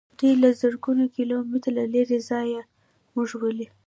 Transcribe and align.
دوی 0.19 0.33
له 0.43 0.49
زرګونو 0.61 1.03
کیلو 1.15 1.35
مترو 1.49 1.83
لیرې 1.93 2.19
ځایه 2.29 2.61
موږ 3.13 3.29
ولي. 3.41 3.67